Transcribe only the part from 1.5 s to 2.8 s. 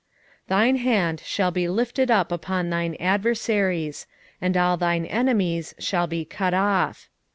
be lifted up upon